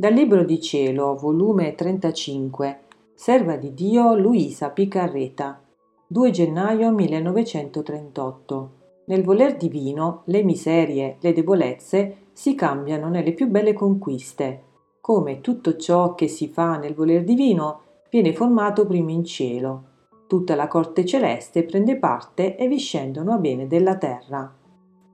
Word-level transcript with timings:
Dal 0.00 0.12
Libro 0.12 0.44
di 0.44 0.60
Cielo, 0.60 1.16
volume 1.16 1.74
35, 1.74 2.82
Serva 3.14 3.56
di 3.56 3.74
Dio 3.74 4.14
Luisa 4.14 4.70
Picarreta, 4.70 5.60
2 6.06 6.30
gennaio 6.30 6.92
1938. 6.92 8.70
Nel 9.06 9.24
voler 9.24 9.56
divino, 9.56 10.22
le 10.26 10.44
miserie, 10.44 11.16
le 11.18 11.32
debolezze 11.32 12.26
si 12.32 12.54
cambiano 12.54 13.08
nelle 13.08 13.32
più 13.32 13.48
belle 13.48 13.72
conquiste. 13.72 14.62
Come 15.00 15.40
tutto 15.40 15.74
ciò 15.74 16.14
che 16.14 16.28
si 16.28 16.46
fa 16.46 16.76
nel 16.76 16.94
voler 16.94 17.24
divino 17.24 17.80
viene 18.08 18.32
formato 18.32 18.86
prima 18.86 19.10
in 19.10 19.24
cielo. 19.24 19.82
Tutta 20.28 20.54
la 20.54 20.68
corte 20.68 21.04
celeste 21.04 21.64
prende 21.64 21.96
parte 21.96 22.54
e 22.54 22.68
vi 22.68 22.78
scendono 22.78 23.32
a 23.32 23.38
bene 23.38 23.66
della 23.66 23.96
terra. 23.96 24.57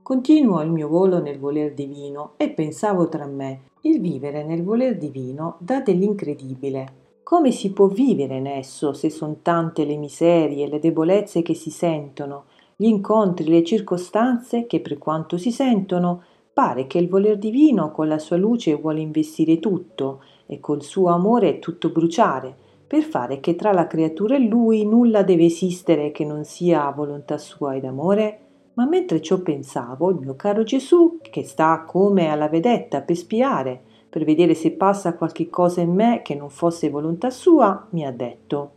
Continuo 0.04 0.60
il 0.60 0.70
mio 0.70 0.86
volo 0.86 1.18
nel 1.18 1.38
voler 1.38 1.72
divino 1.72 2.32
e 2.36 2.50
pensavo 2.50 3.08
tra 3.08 3.24
me, 3.24 3.70
il 3.84 4.02
vivere 4.02 4.44
nel 4.44 4.62
voler 4.62 4.98
divino 4.98 5.56
dà 5.60 5.80
dell'incredibile. 5.80 7.20
Come 7.22 7.50
si 7.52 7.72
può 7.72 7.86
vivere 7.86 8.36
in 8.36 8.46
esso 8.46 8.92
se 8.92 9.08
son 9.08 9.40
tante 9.40 9.86
le 9.86 9.96
miserie, 9.96 10.68
le 10.68 10.78
debolezze 10.78 11.40
che 11.40 11.54
si 11.54 11.70
sentono, 11.70 12.44
gli 12.76 12.84
incontri, 12.84 13.48
le 13.48 13.64
circostanze 13.64 14.66
che 14.66 14.80
per 14.80 14.98
quanto 14.98 15.38
si 15.38 15.50
sentono, 15.50 16.22
pare 16.52 16.86
che 16.86 16.98
il 16.98 17.08
voler 17.08 17.38
divino 17.38 17.90
con 17.90 18.06
la 18.06 18.18
sua 18.18 18.36
luce 18.36 18.74
vuole 18.74 19.00
investire 19.00 19.58
tutto 19.58 20.22
e 20.44 20.60
col 20.60 20.82
suo 20.82 21.08
amore 21.08 21.60
tutto 21.60 21.88
bruciare, 21.88 22.54
per 22.86 23.04
fare 23.04 23.40
che 23.40 23.54
tra 23.54 23.72
la 23.72 23.86
creatura 23.86 24.36
e 24.36 24.40
lui 24.40 24.84
nulla 24.84 25.22
deve 25.22 25.46
esistere 25.46 26.12
che 26.12 26.26
non 26.26 26.44
sia 26.44 26.90
volontà 26.90 27.38
sua 27.38 27.74
ed 27.74 27.86
amore? 27.86 28.43
Ma 28.74 28.86
mentre 28.86 29.20
ciò 29.20 29.38
pensavo, 29.38 30.10
il 30.10 30.16
mio 30.16 30.34
caro 30.36 30.62
Gesù, 30.62 31.18
che 31.20 31.44
sta 31.44 31.84
come 31.86 32.28
alla 32.28 32.48
vedetta 32.48 33.02
per 33.02 33.16
spiare, 33.16 33.82
per 34.08 34.24
vedere 34.24 34.54
se 34.54 34.72
passa 34.72 35.14
qualche 35.14 35.48
cosa 35.48 35.80
in 35.80 35.92
me 35.92 36.22
che 36.22 36.34
non 36.34 36.50
fosse 36.50 36.90
volontà 36.90 37.30
sua, 37.30 37.86
mi 37.90 38.04
ha 38.04 38.12
detto 38.12 38.72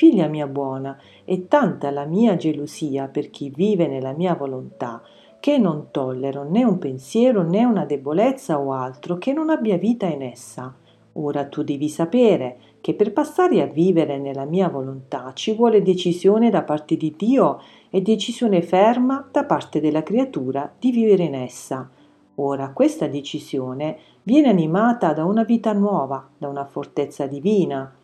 Figlia 0.00 0.28
mia 0.28 0.46
buona, 0.46 0.98
è 1.26 1.46
tanta 1.46 1.90
la 1.90 2.06
mia 2.06 2.34
gelosia 2.36 3.08
per 3.08 3.28
chi 3.28 3.50
vive 3.50 3.86
nella 3.86 4.12
mia 4.12 4.34
volontà, 4.34 5.02
che 5.38 5.58
non 5.58 5.88
tollero 5.90 6.42
né 6.42 6.64
un 6.64 6.78
pensiero 6.78 7.42
né 7.42 7.64
una 7.64 7.84
debolezza 7.84 8.58
o 8.58 8.72
altro 8.72 9.18
che 9.18 9.32
non 9.32 9.50
abbia 9.50 9.76
vita 9.76 10.06
in 10.06 10.22
essa. 10.22 10.74
Ora 11.22 11.46
tu 11.46 11.62
devi 11.62 11.88
sapere 11.90 12.58
che 12.80 12.94
per 12.94 13.12
passare 13.12 13.60
a 13.60 13.66
vivere 13.66 14.18
nella 14.18 14.46
mia 14.46 14.70
volontà 14.70 15.32
ci 15.34 15.54
vuole 15.54 15.82
decisione 15.82 16.48
da 16.48 16.62
parte 16.62 16.96
di 16.96 17.14
Dio 17.14 17.60
e 17.90 18.00
decisione 18.00 18.62
ferma 18.62 19.28
da 19.30 19.44
parte 19.44 19.80
della 19.80 20.02
creatura 20.02 20.72
di 20.78 20.90
vivere 20.90 21.24
in 21.24 21.34
essa. 21.34 21.90
Ora 22.36 22.72
questa 22.72 23.06
decisione 23.06 23.98
viene 24.22 24.48
animata 24.48 25.12
da 25.12 25.26
una 25.26 25.44
vita 25.44 25.74
nuova, 25.74 26.26
da 26.38 26.48
una 26.48 26.64
fortezza 26.64 27.26
divina, 27.26 27.94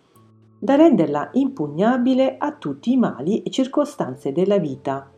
da 0.58 0.74
renderla 0.74 1.30
impugnabile 1.32 2.36
a 2.36 2.52
tutti 2.52 2.92
i 2.92 2.98
mali 2.98 3.42
e 3.42 3.50
circostanze 3.50 4.32
della 4.32 4.58
vita. 4.58 5.10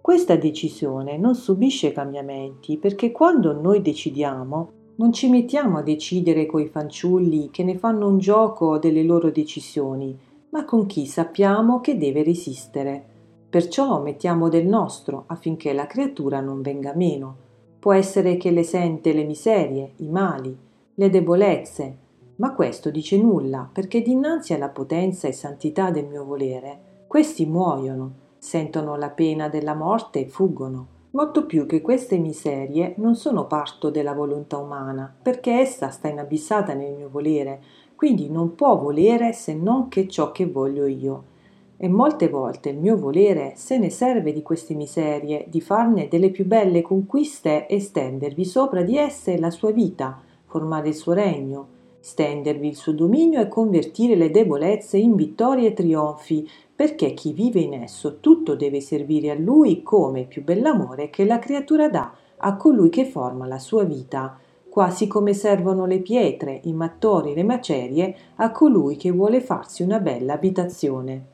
Questa 0.00 0.34
decisione 0.34 1.16
non 1.16 1.36
subisce 1.36 1.92
cambiamenti 1.92 2.76
perché 2.76 3.12
quando 3.12 3.52
noi 3.52 3.82
decidiamo 3.82 4.75
non 4.98 5.12
ci 5.12 5.28
mettiamo 5.28 5.76
a 5.78 5.82
decidere 5.82 6.46
coi 6.46 6.68
fanciulli 6.68 7.50
che 7.50 7.62
ne 7.62 7.76
fanno 7.76 8.08
un 8.08 8.18
gioco 8.18 8.78
delle 8.78 9.02
loro 9.02 9.30
decisioni, 9.30 10.18
ma 10.50 10.64
con 10.64 10.86
chi 10.86 11.06
sappiamo 11.06 11.80
che 11.80 11.98
deve 11.98 12.22
resistere. 12.22 13.04
Perciò 13.50 14.00
mettiamo 14.00 14.48
del 14.48 14.66
nostro 14.66 15.24
affinché 15.26 15.74
la 15.74 15.86
creatura 15.86 16.40
non 16.40 16.62
venga 16.62 16.94
meno. 16.94 17.44
Può 17.78 17.92
essere 17.92 18.38
che 18.38 18.50
le 18.50 18.62
sente 18.62 19.12
le 19.12 19.24
miserie, 19.24 19.92
i 19.96 20.08
mali, 20.08 20.56
le 20.94 21.10
debolezze, 21.10 21.98
ma 22.36 22.54
questo 22.54 22.90
dice 22.90 23.18
nulla 23.20 23.68
perché 23.70 24.00
dinanzi 24.00 24.54
alla 24.54 24.70
potenza 24.70 25.28
e 25.28 25.32
santità 25.32 25.90
del 25.90 26.06
mio 26.06 26.24
volere, 26.24 27.04
questi 27.06 27.44
muoiono, 27.44 28.24
sentono 28.38 28.96
la 28.96 29.10
pena 29.10 29.50
della 29.50 29.74
morte 29.74 30.20
e 30.20 30.26
fuggono 30.26 30.94
molto 31.16 31.46
più 31.46 31.64
che 31.64 31.80
queste 31.80 32.18
miserie 32.18 32.92
non 32.98 33.14
sono 33.14 33.46
parto 33.46 33.88
della 33.88 34.12
volontà 34.12 34.58
umana, 34.58 35.10
perché 35.22 35.50
essa 35.52 35.88
sta 35.88 36.08
inabissata 36.08 36.74
nel 36.74 36.92
mio 36.92 37.08
volere, 37.08 37.62
quindi 37.94 38.28
non 38.28 38.54
può 38.54 38.76
volere 38.76 39.32
se 39.32 39.54
non 39.54 39.88
che 39.88 40.08
ciò 40.08 40.30
che 40.30 40.44
voglio 40.44 40.84
io. 40.84 41.34
E 41.78 41.88
molte 41.88 42.28
volte 42.28 42.68
il 42.68 42.76
mio 42.76 42.98
volere 42.98 43.54
se 43.56 43.78
ne 43.78 43.88
serve 43.88 44.34
di 44.34 44.42
queste 44.42 44.74
miserie, 44.74 45.46
di 45.48 45.62
farne 45.62 46.08
delle 46.08 46.28
più 46.28 46.44
belle 46.44 46.82
conquiste 46.82 47.66
e 47.66 47.80
stendervi 47.80 48.44
sopra 48.44 48.82
di 48.82 48.98
esse 48.98 49.38
la 49.38 49.50
sua 49.50 49.70
vita, 49.70 50.20
formare 50.44 50.88
il 50.88 50.94
suo 50.94 51.14
regno, 51.14 51.68
stendervi 51.98 52.68
il 52.68 52.76
suo 52.76 52.92
dominio 52.92 53.40
e 53.40 53.48
convertire 53.48 54.16
le 54.16 54.30
debolezze 54.30 54.98
in 54.98 55.14
vittorie 55.14 55.68
e 55.68 55.72
trionfi, 55.72 56.46
perché 56.76 57.14
chi 57.14 57.32
vive 57.32 57.60
in 57.60 57.72
esso 57.72 58.20
tutto 58.20 58.54
deve 58.54 58.80
servire 58.80 59.30
a 59.30 59.34
lui 59.34 59.82
come 59.82 60.24
più 60.24 60.44
bell'amore 60.44 61.10
che 61.10 61.24
la 61.24 61.38
creatura 61.38 61.88
dà 61.88 62.12
a 62.36 62.56
colui 62.56 62.90
che 62.90 63.06
forma 63.06 63.46
la 63.46 63.58
sua 63.58 63.84
vita, 63.84 64.38
quasi 64.68 65.06
come 65.06 65.32
servono 65.32 65.86
le 65.86 66.00
pietre, 66.00 66.60
i 66.64 66.74
mattoni, 66.74 67.34
le 67.34 67.42
macerie 67.42 68.14
a 68.36 68.50
colui 68.50 68.96
che 68.96 69.10
vuole 69.10 69.40
farsi 69.40 69.82
una 69.82 69.98
bella 69.98 70.34
abitazione. 70.34 71.28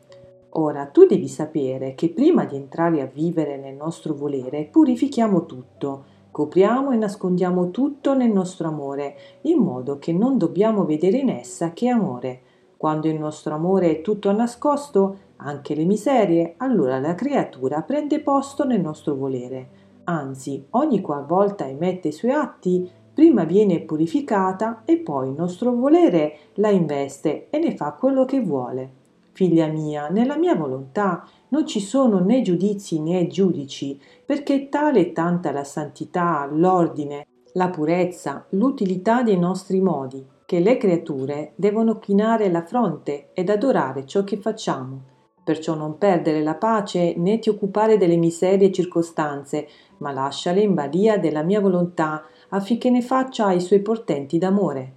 Ora 0.50 0.86
tu 0.86 1.06
devi 1.06 1.28
sapere 1.28 1.94
che 1.96 2.10
prima 2.10 2.44
di 2.44 2.56
entrare 2.56 3.00
a 3.00 3.10
vivere 3.12 3.56
nel 3.56 3.74
nostro 3.74 4.14
volere 4.14 4.68
purifichiamo 4.70 5.44
tutto, 5.44 6.12
Copriamo 6.32 6.92
e 6.92 6.96
nascondiamo 6.96 7.70
tutto 7.70 8.14
nel 8.14 8.30
nostro 8.30 8.66
amore, 8.66 9.16
in 9.42 9.58
modo 9.58 9.98
che 9.98 10.14
non 10.14 10.38
dobbiamo 10.38 10.86
vedere 10.86 11.18
in 11.18 11.28
essa 11.28 11.74
che 11.74 11.90
amore. 11.90 12.40
Quando 12.78 13.06
il 13.06 13.18
nostro 13.18 13.54
amore 13.54 13.90
è 13.90 14.00
tutto 14.00 14.32
nascosto, 14.32 15.16
anche 15.42 15.74
le 15.74 15.84
miserie, 15.84 16.54
allora 16.58 16.98
la 16.98 17.14
creatura 17.14 17.82
prende 17.82 18.20
posto 18.20 18.64
nel 18.64 18.80
nostro 18.80 19.14
volere. 19.14 19.80
Anzi, 20.04 20.66
ogni 20.70 21.00
qualvolta 21.00 21.68
emette 21.68 22.08
i 22.08 22.12
suoi 22.12 22.32
atti, 22.32 22.90
prima 23.14 23.44
viene 23.44 23.80
purificata 23.80 24.82
e 24.84 24.96
poi 24.96 25.28
il 25.28 25.34
nostro 25.34 25.72
volere 25.72 26.38
la 26.54 26.70
investe 26.70 27.48
e 27.50 27.58
ne 27.58 27.76
fa 27.76 27.92
quello 27.92 28.24
che 28.24 28.40
vuole. 28.40 29.00
Figlia 29.32 29.66
mia, 29.66 30.08
nella 30.08 30.36
mia 30.36 30.54
volontà 30.54 31.26
non 31.48 31.66
ci 31.66 31.80
sono 31.80 32.20
né 32.20 32.42
giudizi 32.42 33.00
né 33.00 33.26
giudici, 33.26 34.00
perché 34.24 34.68
tale 34.68 35.00
è 35.00 35.12
tanta 35.12 35.52
la 35.52 35.64
santità, 35.64 36.48
l'ordine, 36.50 37.26
la 37.54 37.68
purezza, 37.68 38.46
l'utilità 38.50 39.22
dei 39.22 39.38
nostri 39.38 39.80
modi, 39.80 40.24
che 40.44 40.60
le 40.60 40.76
creature 40.76 41.52
devono 41.56 41.98
chinare 41.98 42.50
la 42.50 42.62
fronte 42.62 43.30
ed 43.32 43.48
adorare 43.48 44.04
ciò 44.06 44.24
che 44.24 44.36
facciamo. 44.36 45.11
Perciò 45.44 45.74
non 45.74 45.98
perdere 45.98 46.42
la 46.42 46.54
pace 46.54 47.14
né 47.16 47.38
ti 47.38 47.48
occupare 47.48 47.96
delle 47.96 48.16
miserie 48.16 48.70
circostanze, 48.70 49.66
ma 49.98 50.12
lasciale 50.12 50.60
in 50.60 50.74
balia 50.74 51.18
della 51.18 51.42
mia 51.42 51.60
volontà 51.60 52.24
affinché 52.50 52.90
ne 52.90 53.02
faccia 53.02 53.52
i 53.52 53.60
suoi 53.60 53.80
portenti 53.80 54.38
d'amore. 54.38 54.94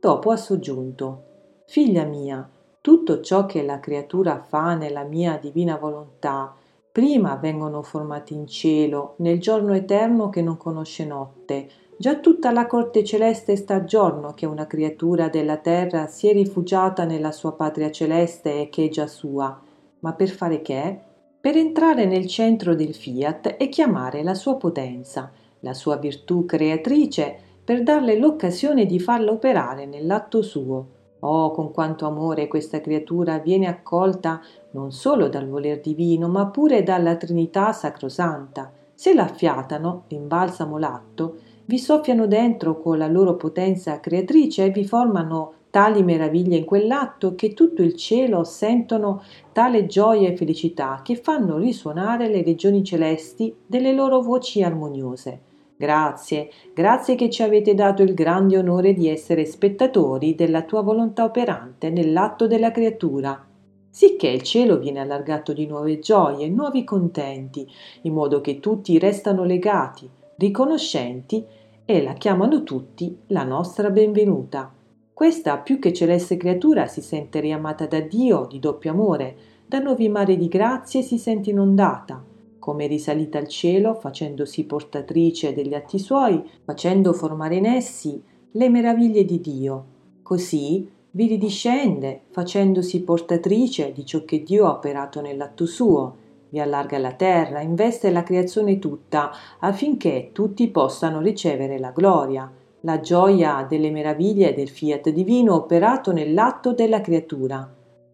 Dopo 0.00 0.30
ha 0.30 0.36
soggiunto 0.36 1.24
Figlia 1.66 2.04
mia, 2.04 2.48
tutto 2.80 3.20
ciò 3.20 3.44
che 3.44 3.62
la 3.62 3.78
creatura 3.78 4.40
fa 4.40 4.74
nella 4.74 5.02
mia 5.02 5.36
divina 5.36 5.76
volontà, 5.76 6.54
prima 6.90 7.36
vengono 7.36 7.82
formati 7.82 8.32
in 8.32 8.46
cielo, 8.46 9.16
nel 9.18 9.38
giorno 9.38 9.74
eterno 9.74 10.30
che 10.30 10.40
non 10.40 10.56
conosce 10.56 11.04
notte. 11.04 11.68
Già 11.98 12.16
tutta 12.20 12.52
la 12.52 12.66
corte 12.66 13.04
celeste 13.04 13.56
sta 13.56 13.74
a 13.74 13.84
giorno 13.84 14.32
che 14.32 14.46
una 14.46 14.66
creatura 14.66 15.28
della 15.28 15.58
terra 15.58 16.06
si 16.06 16.28
è 16.28 16.32
rifugiata 16.32 17.04
nella 17.04 17.32
sua 17.32 17.52
patria 17.52 17.90
celeste 17.90 18.62
e 18.62 18.68
che 18.70 18.86
è 18.86 18.88
già 18.88 19.06
sua. 19.06 19.60
Ma 20.00 20.12
per 20.12 20.28
fare 20.28 20.62
che? 20.62 20.98
Per 21.40 21.56
entrare 21.56 22.04
nel 22.04 22.26
centro 22.26 22.74
del 22.74 22.94
fiat 22.94 23.56
e 23.58 23.68
chiamare 23.68 24.22
la 24.22 24.34
sua 24.34 24.56
potenza, 24.56 25.30
la 25.60 25.74
sua 25.74 25.96
virtù 25.96 26.44
creatrice, 26.44 27.38
per 27.64 27.82
darle 27.82 28.18
l'occasione 28.18 28.86
di 28.86 28.98
farla 28.98 29.30
operare 29.30 29.86
nell'atto 29.86 30.42
suo 30.42 30.96
Oh, 31.20 31.50
con 31.50 31.72
quanto 31.72 32.06
amore 32.06 32.46
questa 32.46 32.80
creatura 32.80 33.38
viene 33.38 33.66
accolta 33.66 34.40
non 34.72 34.92
solo 34.92 35.28
dal 35.28 35.48
voler 35.48 35.80
divino, 35.80 36.28
ma 36.28 36.46
pure 36.46 36.84
dalla 36.84 37.16
Trinità 37.16 37.72
sacrosanta. 37.72 38.70
Se 38.94 39.14
la 39.14 39.24
affiatano, 39.24 40.04
l'imbalsamo 40.08 40.78
l'atto, 40.78 41.38
vi 41.64 41.78
soffiano 41.78 42.26
dentro 42.26 42.80
con 42.80 42.98
la 42.98 43.08
loro 43.08 43.34
potenza 43.34 43.98
creatrice 43.98 44.66
e 44.66 44.70
vi 44.70 44.86
formano 44.86 45.54
tali 45.78 46.02
meraviglie 46.02 46.56
in 46.56 46.64
quell'atto 46.64 47.36
che 47.36 47.54
tutto 47.54 47.82
il 47.82 47.94
cielo 47.94 48.42
sentono 48.42 49.22
tale 49.52 49.86
gioia 49.86 50.28
e 50.28 50.36
felicità 50.36 51.02
che 51.04 51.14
fanno 51.14 51.56
risuonare 51.56 52.26
le 52.26 52.42
regioni 52.42 52.82
celesti 52.82 53.54
delle 53.64 53.92
loro 53.92 54.20
voci 54.20 54.60
armoniose. 54.60 55.40
Grazie, 55.76 56.50
grazie 56.74 57.14
che 57.14 57.30
ci 57.30 57.44
avete 57.44 57.76
dato 57.76 58.02
il 58.02 58.12
grande 58.12 58.58
onore 58.58 58.92
di 58.92 59.08
essere 59.08 59.44
spettatori 59.44 60.34
della 60.34 60.62
tua 60.62 60.80
volontà 60.80 61.22
operante 61.22 61.90
nell'atto 61.90 62.48
della 62.48 62.72
creatura, 62.72 63.46
sicché 63.88 64.26
il 64.26 64.42
cielo 64.42 64.78
viene 64.78 64.98
allargato 64.98 65.52
di 65.52 65.66
nuove 65.66 66.00
gioie, 66.00 66.48
nuovi 66.48 66.82
contenti, 66.82 67.64
in 68.02 68.14
modo 68.14 68.40
che 68.40 68.58
tutti 68.58 68.98
restano 68.98 69.44
legati, 69.44 70.10
riconoscenti 70.38 71.44
e 71.84 72.02
la 72.02 72.14
chiamano 72.14 72.64
tutti 72.64 73.16
la 73.28 73.44
nostra 73.44 73.90
benvenuta. 73.90 74.72
Questa 75.18 75.58
più 75.58 75.80
che 75.80 75.92
celeste 75.92 76.36
creatura 76.36 76.86
si 76.86 77.00
sente 77.00 77.40
riamata 77.40 77.86
da 77.86 77.98
Dio 77.98 78.46
di 78.48 78.60
doppio 78.60 78.92
amore, 78.92 79.36
da 79.66 79.80
nuovi 79.80 80.08
mari 80.08 80.36
di 80.36 80.46
grazie 80.46 81.02
si 81.02 81.18
sente 81.18 81.50
inondata, 81.50 82.22
come 82.60 82.86
risalita 82.86 83.36
al 83.36 83.48
cielo, 83.48 83.94
facendosi 83.94 84.62
portatrice 84.62 85.52
degli 85.52 85.74
atti 85.74 85.98
suoi, 85.98 86.48
facendo 86.62 87.12
formare 87.12 87.56
in 87.56 87.66
essi 87.66 88.22
le 88.52 88.68
meraviglie 88.68 89.24
di 89.24 89.40
Dio. 89.40 89.84
Così 90.22 90.88
vi 91.10 91.26
ridiscende, 91.26 92.20
facendosi 92.30 93.02
portatrice 93.02 93.90
di 93.90 94.06
ciò 94.06 94.24
che 94.24 94.44
Dio 94.44 94.66
ha 94.66 94.70
operato 94.70 95.20
nell'atto 95.20 95.66
suo, 95.66 96.14
vi 96.50 96.60
allarga 96.60 96.96
la 96.98 97.14
terra, 97.14 97.60
investe 97.60 98.12
la 98.12 98.22
creazione 98.22 98.78
tutta, 98.78 99.32
affinché 99.58 100.30
tutti 100.32 100.68
possano 100.68 101.20
ricevere 101.20 101.80
la 101.80 101.90
gloria, 101.90 102.48
la 102.82 103.00
gioia 103.00 103.66
delle 103.68 103.90
meraviglie 103.90 104.54
del 104.54 104.68
fiat 104.68 105.10
divino 105.10 105.54
operato 105.54 106.12
nell'atto 106.12 106.72
della 106.72 107.00
creatura. 107.00 107.68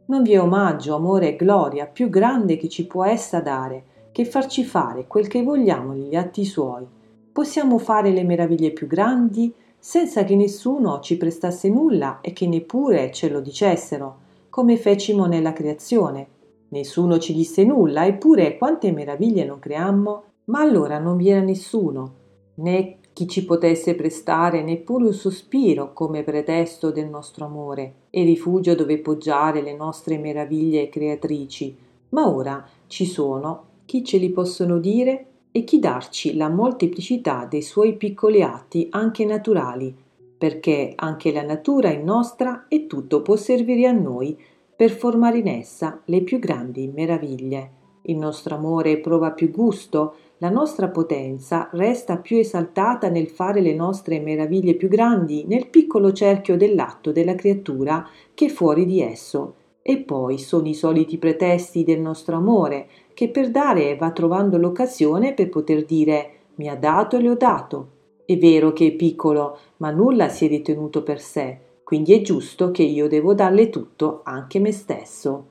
Non 0.07 0.23
vi 0.23 0.33
è 0.33 0.41
omaggio, 0.41 0.95
amore 0.95 1.29
e 1.29 1.37
gloria 1.37 1.87
più 1.87 2.09
grande 2.09 2.57
che 2.57 2.69
ci 2.69 2.87
può 2.87 3.05
essa 3.05 3.41
dare, 3.41 3.85
che 4.13 4.25
farci 4.25 4.65
fare 4.65 5.07
quel 5.07 5.29
che 5.29 5.43
vogliamo 5.43 5.93
negli 5.93 6.15
atti 6.15 6.45
suoi. 6.45 6.87
Possiamo 7.33 7.79
fare 7.79 8.11
le 8.11 8.23
meraviglie 8.23 8.71
più 8.71 8.87
grandi 8.87 9.53
senza 9.79 10.25
che 10.25 10.37
nessuno 10.37 11.01
ci 11.01 11.17
prestasse 11.19 11.69
nulla 11.69 12.21
e 12.23 12.33
che 12.33 12.47
neppure 12.47 13.11
ce 13.13 13.29
lo 13.29 13.41
dicessero, 13.41 14.17
come 14.49 14.77
fecimo 14.77 15.27
nella 15.27 15.53
creazione. 15.53 16.29
Nessuno 16.69 17.19
ci 17.19 17.35
disse 17.35 17.65
nulla, 17.65 18.07
eppure 18.07 18.57
quante 18.57 18.93
meraviglie 18.93 19.45
non 19.45 19.59
creammo, 19.59 20.23
ma 20.47 20.61
allora 20.61 20.99
non 20.99 21.17
vi 21.17 21.29
era 21.29 21.41
nessuno, 21.41 22.15
né 22.55 22.99
chi 23.15 23.29
ci 23.29 23.45
potesse 23.45 23.95
prestare 23.95 24.63
neppure 24.63 25.05
un 25.05 25.13
sospiro 25.15 25.93
come 25.93 26.25
pretesto 26.25 26.91
del 26.91 27.09
nostro 27.09 27.45
amore 27.45 27.95
e 28.11 28.25
rifugio 28.25 28.75
dove 28.75 28.99
poggiare 28.99 29.63
le 29.63 29.75
nostre 29.75 30.19
meraviglie 30.19 30.89
creatrici, 30.89 31.77
ma 32.11 32.29
ora 32.29 32.67
ci 32.89 33.07
sono 33.07 33.73
chi 33.87 34.05
ce 34.05 34.19
li 34.19 34.31
possono 34.31 34.79
dire 34.79 35.27
e 35.53 35.63
chi 35.63 35.79
darci 35.79 36.37
la 36.37 36.49
molteplicità 36.49 37.47
dei 37.49 37.63
suoi 37.63 37.95
piccoli 37.95 38.43
atti 38.43 38.89
anche 38.91 39.25
naturali, 39.25 39.95
perché 40.37 40.95
anche 40.97 41.33
la 41.33 41.43
natura 41.43 41.91
è 41.91 41.97
nostra 41.97 42.67
e 42.67 42.89
tutto 42.89 43.23
può 43.23 43.37
servire 43.37 43.87
a 43.87 43.93
noi 43.93 44.37
per 44.75 44.91
formare 44.91 45.39
in 45.39 45.47
essa 45.47 46.01
le 46.07 46.23
più 46.23 46.41
grandi 46.41 46.91
meraviglie. 46.93 47.71
Il 48.03 48.17
nostro 48.17 48.57
amore 48.57 48.99
prova 48.99 49.31
più 49.31 49.53
gusto, 49.53 50.17
la 50.45 50.51
nostra 50.51 50.91
potenza 50.91 51.71
resta 51.73 52.19
più 52.19 52.37
esaltata 52.37 53.09
nel 53.09 53.31
fare 53.31 53.63
le 53.63 53.73
nostre 53.73 54.21
meraviglie 54.21 54.75
più 54.75 54.89
grandi 54.89 55.47
nel 55.47 55.69
piccolo 55.69 56.13
cerchio 56.13 56.59
dell'atto 56.59 57.13
della 57.13 57.35
creatura 57.35 58.07
che 58.35 58.51
fuori 58.51 58.85
di 58.85 59.01
esso. 59.01 59.55
E 59.81 59.97
poi 60.01 60.37
sono 60.37 60.69
i 60.69 60.75
soliti 60.75 61.17
pretesti 61.17 61.83
del 61.83 61.99
nostro 61.99 62.37
amore, 62.37 62.89
che 63.15 63.31
per 63.31 63.51
dare 63.51 63.97
va 63.97 64.11
trovando 64.11 64.59
l'occasione 64.59 65.33
per 65.33 65.49
poter 65.49 65.87
dire 65.87 66.31
mi 66.57 66.69
ha 66.69 66.77
dato 66.77 67.17
e 67.17 67.23
le 67.23 67.31
ho 67.31 67.37
dato. 67.37 67.89
È 68.27 68.37
vero 68.37 68.75
che 68.75 68.89
è 68.89 68.93
piccolo, 68.93 69.57
ma 69.79 69.93
nulla 69.93 70.29
si 70.29 70.45
è 70.45 70.49
ritenuto 70.49 71.03
per 71.03 71.23
sé, 71.23 71.59
quindi 71.85 72.13
è 72.13 72.21
giusto 72.21 72.71
che 72.71 72.83
io 72.83 73.09
devo 73.09 73.33
darle 73.33 73.71
tutto, 73.71 74.21
anche 74.25 74.61
me 74.61 74.73
stesso. 74.73 75.47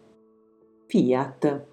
Fiat 0.85 1.71